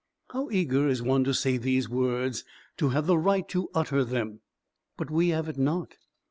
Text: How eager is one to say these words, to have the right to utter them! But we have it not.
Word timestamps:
How 0.31 0.49
eager 0.49 0.87
is 0.87 1.03
one 1.03 1.23
to 1.25 1.31
say 1.35 1.57
these 1.57 1.87
words, 1.87 2.43
to 2.77 2.89
have 2.89 3.05
the 3.05 3.19
right 3.19 3.47
to 3.49 3.69
utter 3.75 4.03
them! 4.03 4.39
But 4.97 5.11
we 5.11 5.27
have 5.29 5.47
it 5.47 5.59
not. 5.59 5.97